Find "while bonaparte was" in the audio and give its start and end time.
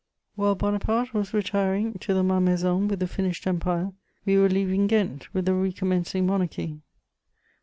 0.35-1.31